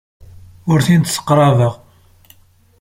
Ur 0.71 0.79
ten-id-sseqrabeɣ. 0.85 1.73